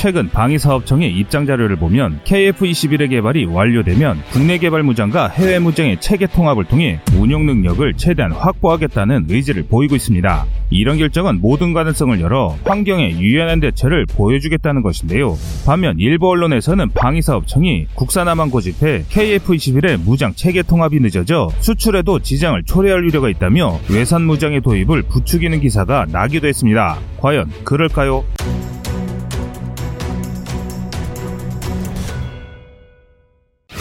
[0.00, 6.64] 최근 방위사업청의 입장 자료를 보면 KF-21의 개발이 완료되면 국내 개발 무장과 해외 무장의 체계 통합을
[6.64, 10.46] 통해 운용 능력을 최대한 확보하겠다는 의지를 보이고 있습니다.
[10.70, 15.36] 이런 결정은 모든 가능성을 열어 환경에 유연한 대처를 보여주겠다는 것인데요.
[15.66, 23.28] 반면 일부 언론에서는 방위사업청이 국산화만 고집해 KF-21의 무장 체계 통합이 늦어져 수출에도 지장을 초래할 우려가
[23.28, 26.96] 있다며 외산 무장의 도입을 부추기는 기사가 나기도 했습니다.
[27.18, 28.24] 과연 그럴까요?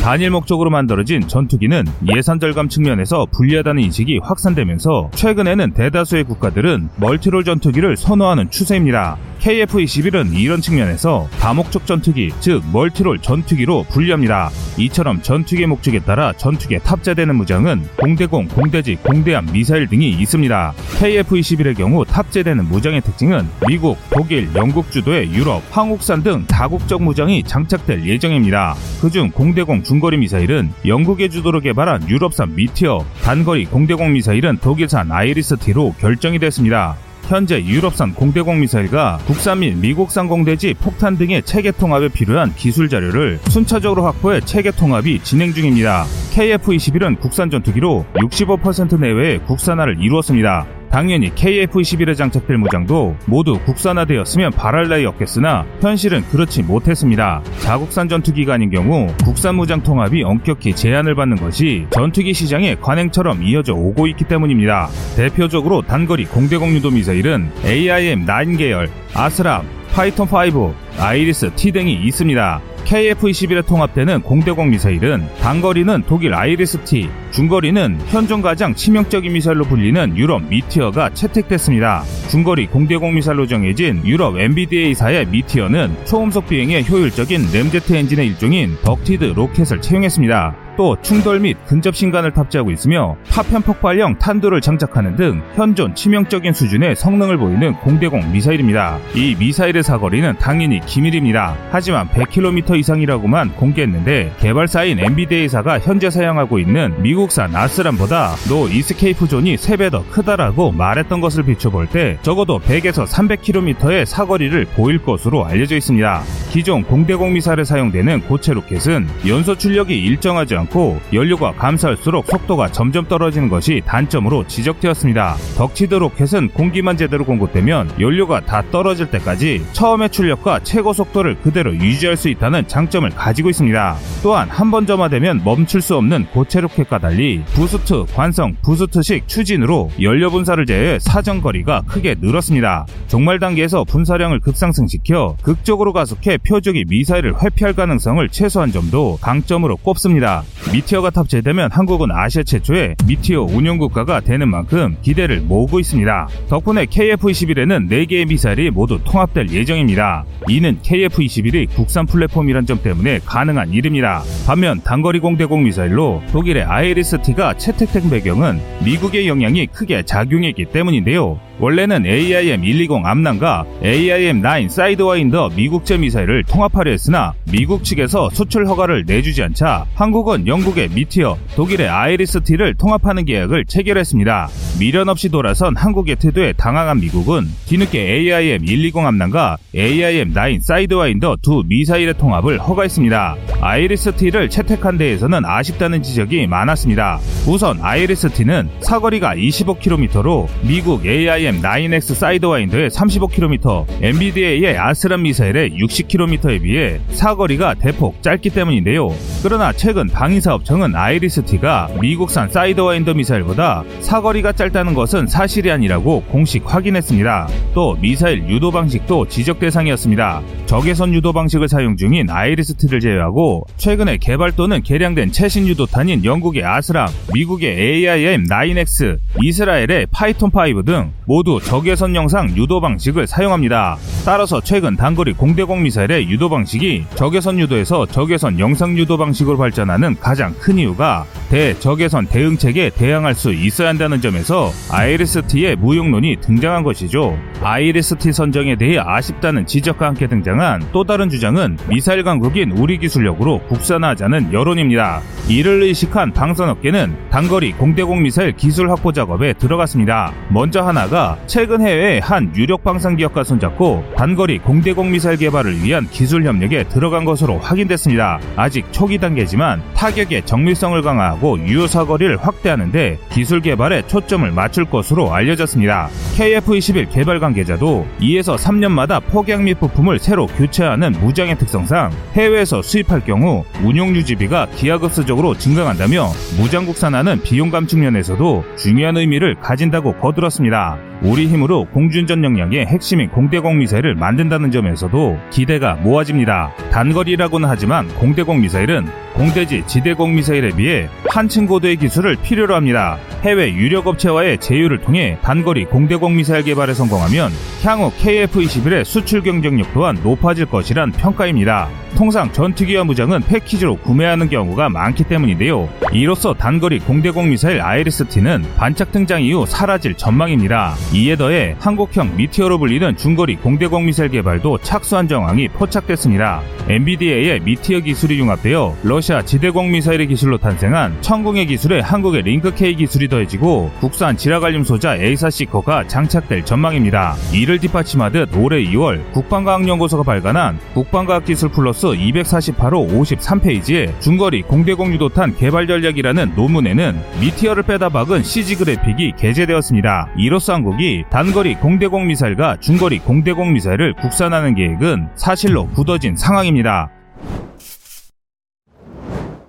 [0.09, 7.95] 단일 목적으로 만들어진 전투기는 예산 절감 측면에서 불리하다는 인식이 확산되면서 최근에는 대다수의 국가들은 멀티롤 전투기를
[7.95, 9.20] 선호하는 추세입니다.
[9.39, 14.49] KF-21은 이런 측면에서 다목적 전투기, 즉 멀티롤 전투기로 분류합니다.
[14.77, 20.73] 이처럼 전투기의 목적에 따라 한투기에 탑재되는 무장은 공대공, 공대지, 공대함, 미사일 등이 있습니다.
[20.99, 28.05] KF-21의 경우 탑재되는 무장의 특징은 미국, 독일, 영국 주도의 유럽, 한국산 등 다국적 무장이 장착될
[28.05, 28.76] 예정입니다.
[29.01, 36.40] 그중 공대공 중거리 미사일은 영국의 주도로 개발한 유럽산 미티어, 단거리 공대공 미사일은 독일산 아이리스-T로 결정이
[36.40, 36.98] 됐습니다.
[37.30, 43.38] 현재 유럽산 공대공 미사일과 국산 및 미국산 공대지 폭탄 등의 체계 통합에 필요한 기술 자료를
[43.49, 46.05] 순차적으로 확보해 체계 통합이 진행 중입니다.
[46.34, 50.79] KF-21은 국산 전투기로 65% 내외의 국산화를 이루었습니다.
[50.91, 57.41] 당연히 KF-21에 장착될 무장도 모두 국산화되었으면 바랄 나위 없겠으나 현실은 그렇지 못했습니다.
[57.59, 63.73] 자국산 전투기가 아닌 경우 국산 무장 통합이 엄격히 제한을 받는 것이 전투기 시장의 관행처럼 이어져
[63.73, 64.90] 오고 있기 때문입니다.
[65.16, 69.63] 대표적으로 단거리 공대공 유도 미사일은 AIM-9 계열, 아스람,
[69.94, 72.62] 파이톤5, 아이리스 T 등이 있습니다.
[72.85, 81.13] KF-21에 통합되는 공대공 미사일은 단거리는 독일 아이리스-T, 중거리는 현존 가장 치명적인 미사일로 불리는 유럽 미티어가
[81.13, 82.03] 채택됐습니다.
[82.30, 89.81] 중거리 공대공 미사일로 정해진 유럽 MBDA사의 미티어는 초음속 비행에 효율적인 램제트 엔진의 일종인 ducted 로켓을
[89.81, 90.69] 채용했습니다.
[90.80, 96.95] 또 충돌 및 근접 신관을 탑재하고 있으며 파편 폭발형 탄두를 장착하는 등 현존 치명적인 수준의
[96.95, 98.97] 성능을 보이는 공대공 미사일입니다.
[99.13, 101.57] 이 미사일의 사거리는 당연히 기밀입니다.
[101.69, 109.91] 하지만 100km 이상이라고만 공개했는데 개발사인 MBDA사가 현재 사용하고 있는 미국산 암람보다 no escape zone이 3배
[109.91, 116.22] 더 크다라고 말했던 것을 비춰볼 때 적어도 100에서 300km의 사거리를 보일 것으로 알려져 있습니다.
[116.51, 123.06] 기존 공대공 미사일에 사용되는 고체 로켓은 연소 출력이 일정하지 않고 않고 연료가 감소할수록 속도가 점점
[123.07, 125.35] 떨어지는 것이 단점으로 지적되었습니다.
[125.57, 132.16] ducted 로켓은 공기만 제대로 공급되면 연료가 다 떨어질 때까지 처음의 출력과 최고 속도를 그대로 유지할
[132.16, 133.96] 수 있다는 장점을 가지고 있습니다.
[134.24, 140.30] 또한 한 번 점화되면 멈출 수 없는 고체 로켓과 달리 boost, 관성, boost식 추진으로 연료
[140.30, 142.86] 분사를 제어해 사정 거리가 크게 늘었습니다.
[143.07, 150.44] 종말 단계에서 분사량을 급상승시켜 극적으로 가속해 표적이 미사일을 회피할 가능성을 최소화한 점도 강점으로 꼽습니다.
[150.71, 156.27] 미티어가 탑재되면 한국은 아시아 최초의 미티어 운영국가가 되는 만큼 기대를 모으고 있습니다.
[156.47, 160.25] 덕분에 KF-21에는 4개의 미사일이 모두 통합될 예정입니다.
[160.47, 164.21] 이는 KF-21이 국산 플랫폼이란 점 때문에 가능한 일입니다.
[164.45, 171.39] 반면 단거리 공대공 미사일로 독일의 아이리스-T가 채택된 배경은 미국의 영향이 크게 작용했기 때문인데요.
[171.59, 179.85] 원래는 AIM-120 암난과 AIM-9 Sidewinder 미국제 미사일을 통합하려 했으나 미국 측에서 수출 허가를 내주지 않자
[179.93, 184.47] 한국은 영국의 Meteor, 독일의 IRIS-T를 통합하는 계약을 체결했습니다.
[184.79, 192.59] 미련 없이 돌아선 한국의 태도에 당황한 미국은 뒤늦게 AIM-120 암난과 AIM-9 Sidewinder 두 미사일의 통합을
[192.59, 193.35] 허가했습니다.
[193.59, 197.19] IRIS-T를 채택한 데에서는 아쉽다는 지적이 많았습니다.
[197.45, 207.73] 우선 IRIS-T는 사거리가 25km로 미국 AIM IM-9X Sidewinder의 35km, MBDA의 ASRAAM 미사일의 60km에 비해 사거리가
[207.73, 209.09] 대폭 짧기 때문인데요.
[209.41, 217.47] 그러나 최근 방위사업청은 IRIS-T가 미국산 Sidewinder 미사일보다 사거리가 짧다는 것은 사실이 아니라고 공식 확인했습니다.
[217.73, 220.41] 또 미사일 유도 방식도 지적 대상이었습니다.
[220.66, 227.07] 적외선 유도 방식을 사용 중인 IRIS-T를 제외하고 최근에 개발 또는 개량된 최신 유도탄인 영국의 ASRAAM,
[227.33, 233.97] 미국의 AIM-9X, 이스라엘의 파이톤5 등 모두 적외선 영상 유도 방식을 사용합니다.
[234.25, 240.15] 따라서 최근 단거리 공대공 미사일의 유도 방식이 적외선 유도에서 적외선 영상 유도 방식 방식으로 발전하는
[240.19, 247.37] 가장 큰 이유가 대적외선 대응책에 대항할 수 있어야 한다는 점에서 IRST의 무용론이 등장한 것이죠.
[247.61, 254.53] IRST 선정에 대해 아쉽다는 지적과 함께 등장한 또 다른 주장은 미사일 강국인 우리 기술력으로 국산화하자는
[254.53, 255.21] 여론입니다.
[255.47, 260.31] 이를 의식한 방산업계는 단거리 공대공 미사일 기술 확보 작업에 들어갔습니다.
[260.49, 266.45] 먼저 하나가 최근 해외의 한 유력 방산 기업과 손잡고 단거리 공대공 미사일 개발을 위한 기술
[266.45, 268.39] 협력에 들어간 것으로 확인됐습니다.
[268.55, 276.10] 아직 초기 단계지만 타격의 정밀성을 강화하고 유효 사거리를 확대하는데 기술 개발에 초점을 맞출 것으로 알려졌습니다.
[276.38, 283.63] KF-21 개발 관계자도 2에서 3년마다 폭약 및 부품을 새로 교체하는 무장의 특성상 해외에서 수입할 경우
[283.83, 286.27] 운용 유지비가 기하급수적으로 증강한다며
[286.57, 290.98] 무장 국산화는 비용 감축 면에서도 중요한 의미를 가진다고 거들었습니다.
[291.22, 296.72] 우리 힘으로 공준전 역량의 핵심인 공대공 미사일을 만든다는 점에서도 기대가 모아집니다.
[296.92, 303.17] 단거리라고는 하지만 공대공 미사일은 공대지 지대공 미사일에 비해 한층 고도의 기술을 필요로 합니다.
[303.41, 307.51] 해외 유력 업체와의 제휴를 통해 단거리 공대공 미사일 개발에 성공하면
[307.83, 311.88] 향후 KF-21의 수출 경쟁력 또한 높아질 것이란 평가입니다.
[312.19, 315.88] 통상 전투기와 무장은 패키지로 구매하는 경우가 많기 때문인데요.
[316.12, 320.95] 이로써 단거리 공대공 미사일 IRIS-T는 반짝 등장 이후 사라질 전망입니다.
[321.13, 326.62] 이에 더해 한국형 Meteor로 불리는 중거리 공대공 미사일 개발도 착수한 정황이 포착됐습니다.
[326.89, 333.30] MBDA의 Meteor 기술이 융합되어 러시아 지대공 미사일의 기술로 탄생한 천궁의 기술에 한국의 Link K 기술이
[333.30, 337.36] 더해지고 국산 지라갈륨 소자 A4C커가 장착될 전망입니다.
[337.54, 346.53] 이를 뒷받침하듯 올해 2월 국방과학연구소가 발간한 국방과학기술 플러스 248호 53페이지에 중거리 공대공 유도탄 개발 전략이라는
[346.56, 350.29] 논문에는 Meteor를 빼다 박은 CG 그래픽이 게재되었습니다.
[350.38, 357.11] 이로써 한국이 단거리 공대공 미사일과 중거리 공대공 미사일을 국산하는 계획은 사실로 굳어진 상황입니다.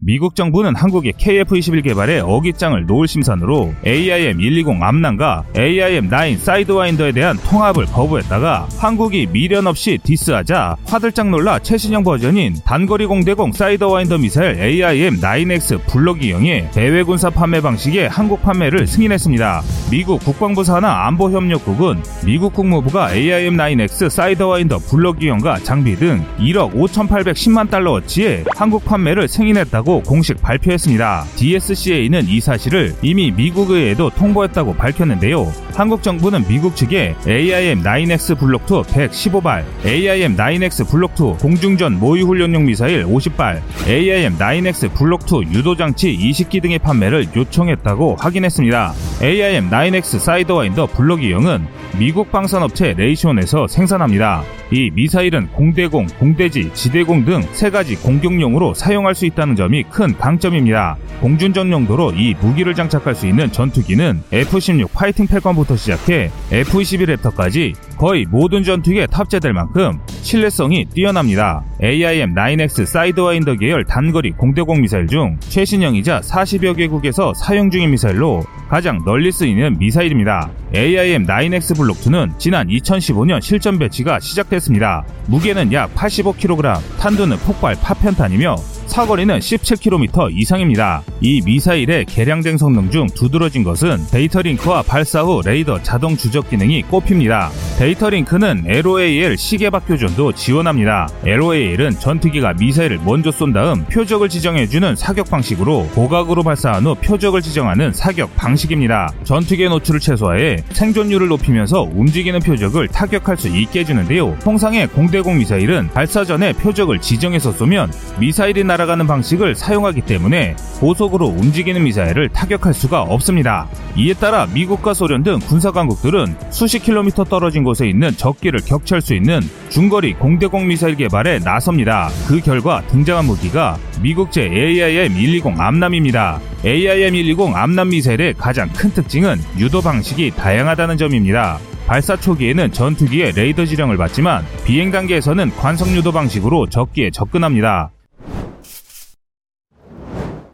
[0.02, 8.68] 미국 정부는 한국의 KF-21 개발에 어깃장을 놓을 심산으로 AIM-120 암난과 AIM-9 Sidewinder에 대한 통합을 거부했다가
[8.78, 16.70] 한국이 미련 없이 디스하자 화들짝 놀라 최신형 버전인 단거리 공대공 Sidewinder 미사일 AIM-9X Block 2형의
[16.72, 19.60] 대외 군사 판매 방식의 한국 판매를 승인했습니다.
[19.90, 28.44] 미국 국방부 산하 안보협력국은 미국 국무부가 AIM-9X Sidewinder Block 2형과 장비 등 1억 5,810만 달러어치의
[28.56, 31.24] 한국 판매를 승인했다고 공식 발표했습니다.
[31.36, 35.52] DSCA는 이 사실을 이미 미국 의회에도 통보했다고 밝혔는데요.
[35.74, 43.60] 한국 정부는 미국 측에 AIM-9X Block 2 115발, AIM-9X Block 2 공중전 모의훈련용 미사일 50발,
[43.86, 48.92] AIM-9X Block 2 유도장치 20기 등의 판매를 요청했다고 확인했습니다.
[49.22, 51.66] AIM-9X Sidewinder Block 2형은
[51.98, 54.42] 미국 방산업체 Raytheon에서 생산합니다.
[54.70, 60.96] 이 미사일은 공대공, 공대지, 지대공 등 세 가지 공격용으로 사용할 수 있다는 점이 큰 강점입니다.
[61.20, 68.24] 공중전 용도로 이 무기를 장착할 수 있는 전투기는 F-16 Fighting Falcon부터 시작해 F-21 랩터까지 거의
[68.24, 71.62] 모든 전투기에 탑재될 만큼 신뢰성이 뛰어납니다.
[71.82, 79.30] AIM-9X Sidewinder 계열 단거리 공대공 미사일 중 최신형이자 40여 개국에서 사용 중인 미사일로 가장 널리
[79.32, 80.50] 쓰이는 미사일입니다.
[80.72, 85.04] AIM-9X Block 2는 지난 2015년 실전 배치가 시작됐습니다.
[85.26, 88.56] 무게는 약 85kg, 탄두는 폭발 파편탄이며
[88.90, 91.02] 사거리는 17km 이상입니다.
[91.20, 96.82] 이 미사일의 개량된 성능 중 두드러진 것은 data link와 발사 후 레이더 자동 추적 기능이
[96.82, 97.50] 꼽힙니다.
[97.78, 101.08] data link는 LOAL 시계 밖 교전도 지원합니다.
[101.24, 107.92] LOAL은 전투기가 미사일을 먼저 쏜 다음 표적을 지정해주는 사격 방식으로 고각으로 발사한 후 표적을 지정하는
[107.92, 109.12] 사격 방식입니다.
[109.22, 114.36] 전투기의 노출을 최소화해 생존율을 높이면서 움직이는 표적을 타격할 수 있게 해주는데요.
[114.42, 121.26] 통상의 공대공 미사일은 발사 전에 표적을 지정해서 쏘면 미사일이 날아 날아가는 방식을 사용하기 때문에 고속으로
[121.26, 123.68] 움직이는 미사일을 타격할 수가 없습니다.
[123.96, 129.14] 이에 따라 미국과 소련 등 군사 강국들은 수십 킬로미터 떨어진 곳에 있는 적기를 격추할 수
[129.14, 132.08] 있는 중거리 공대공 미사일 개발에 나섭니다.
[132.26, 136.40] 그 결과 등장한 무기가 미국제 AIM-120 암남입니다.
[136.64, 141.58] AIM-120 암남 미사일의 가장 큰 특징은 유도 방식이 다양하다는 점입니다.
[141.86, 147.90] 발사 초기에는 전투기의 레이더 지령을 받지만 비행 단계에서는 관성 유도 방식으로 적기에 접근합니다.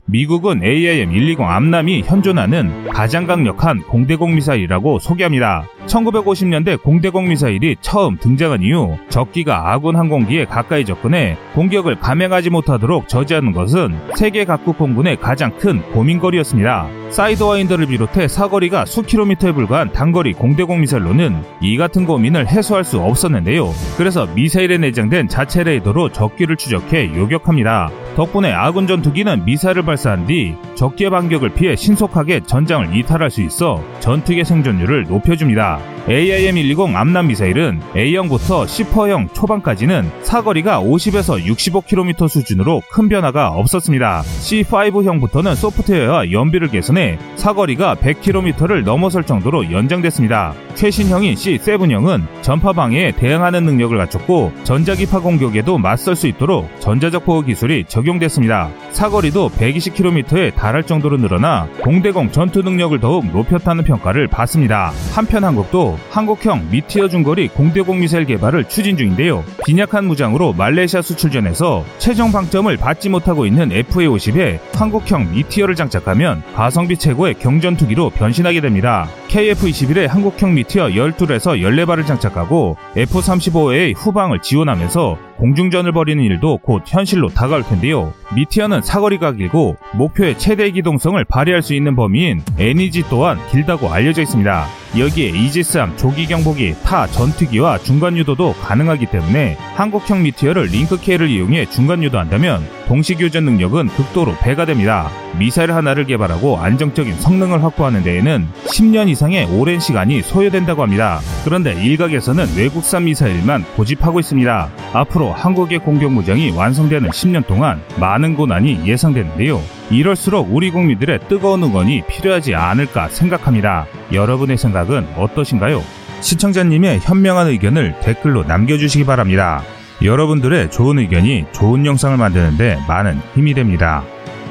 [0.07, 5.67] 미국은 AIM-120 AMRAAM이 현존하는 가장 강력한 공대공 미사일이라고 소개합니다.
[5.87, 13.53] 1950년대 공대공 미사일이 처음 등장한 이후 적기가 아군 항공기에 가까이 접근해 공격을 감행하지 못하도록 저지하는
[13.53, 16.89] 것은 세계 각국 공군의 가장 큰 고민거리였습니다.
[17.11, 23.73] Sidewinder를 비롯해 사거리가 수킬로미터에 불과한 단거리 공대공 미사일로는 이 같은 고민을 해소할 수 없었는데요.
[23.97, 27.91] 그래서 미사일에 내장된 자체 레이더로 적기를 추적해 요격합니다.
[28.17, 34.45] 덕분에 아군 전투기는 미사일을 발사한 뒤 적기의 반격을 피해 신속하게 전장을 이탈할 수 있어 전투기의
[34.45, 35.76] 생존율을 높여줍니다.
[36.09, 44.23] AIM-120 암남 미사일은 A형부터 10호형 초반까지는 사거리가 50에서 65km 수준으로 큰 변화가 없었습니다.
[44.23, 50.55] C5형부터는 소프트웨어와 연비를 개선해 사거리가 100km를 넘어설 정도로 연장됐습니다.
[50.75, 57.85] 최신형인 C7형은 전파 방해에 대응하는 능력을 갖췄고 전자기파 공격에도 맞설 수 있도록 전자적 보호 기술이
[57.89, 58.71] 적용됐습니다.
[58.93, 64.93] 사거리도 120km에 달할 정도로 늘어나 공대공 전투 능력을 더욱 높였다는 평가를 받습니다.
[65.15, 69.45] 한편 한국 도 한국형 미티어 중거리 공대공 미사일 개발을 추진 중인데요.
[69.65, 77.35] 빈약한 무장으로 말레이시아 수출전에서 최종 방점을 받지 못하고 있는 FA-50에 한국형 미티어를 장착하면 가성비 최고의
[77.35, 79.09] 경전투기로 변신하게 됩니다.
[79.29, 87.63] KF-21에 한국형 미티어 12에서 14발을 장착하고 F-35의 후방을 지원하면서 공중전을 벌이는 일도 곧 현실로 다가올
[87.63, 88.13] 텐데요.
[88.35, 94.67] 미티어는 사거리가 길고 목표의 최대 기동성을 발휘할 수 있는 범위인 NEG 또한 길다고 알려져 있습니다.
[94.99, 101.67] 여기에 이지스함, 조기 경보기, 타 전투기와 중간 유도도 가능하기 때문에 한국형 미티어를 링크 K를 이용해
[101.67, 105.11] 중간 유도한다면 동시 교전 능력은 극도로 배가 됩니다.
[105.39, 111.21] 미사일 하나를 개발하고 안정적인 성능을 확보하는 데에는 10년 이상의 오랜 시간이 소요된다고 합니다.
[111.45, 114.71] 그런데 일각에서는 외국산 미사일만 고집하고 있습니다.
[114.95, 119.61] 앞으로 한국의 공격 무장이 완성되는 10년 동안 많은 고난이 예상되는데요.
[119.91, 123.87] 이럴수록 우리 국민들의 뜨거운 응원이 필요하지 않을까 생각합니다.
[124.13, 125.83] 여러분의 생각은 어떠신가요?
[126.21, 129.63] 시청자님의 현명한 의견을 댓글로 남겨주시기 바랍니다.
[130.03, 134.03] 여러분들의 좋은 의견이 좋은 영상을 만드는데 많은 힘이 됩니다.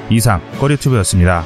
[0.09, 1.43] 이상 꺼리튜브였습니다.